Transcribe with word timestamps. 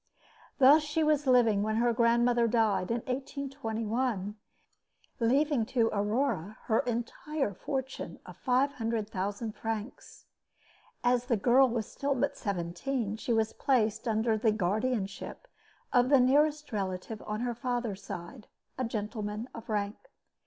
Thus 0.57 0.81
she 0.81 1.03
was 1.03 1.27
living 1.27 1.61
when 1.61 1.75
her 1.75 1.93
grandmother 1.93 2.47
died, 2.47 2.89
in 2.89 3.01
1821, 3.01 4.35
leaving 5.19 5.63
to 5.67 5.91
Aurore 5.93 6.57
her 6.63 6.79
entire 6.87 7.53
fortune 7.53 8.17
of 8.25 8.35
five 8.35 8.73
hundred 8.73 9.11
thousand 9.11 9.51
francs. 9.53 10.25
As 11.03 11.25
the 11.25 11.37
girl 11.37 11.69
was 11.69 11.85
still 11.87 12.15
but 12.15 12.35
seventeen, 12.35 13.15
she 13.15 13.31
was 13.31 13.53
placed 13.53 14.07
under 14.07 14.39
the 14.39 14.51
guardianship 14.51 15.47
of 15.93 16.09
the 16.09 16.19
nearest 16.19 16.71
relative 16.71 17.21
on 17.27 17.41
her 17.41 17.53
father's 17.53 18.01
side 18.03 18.47
a 18.79 18.83
gentleman 18.83 19.49
of 19.53 19.69
rank. 19.69 20.09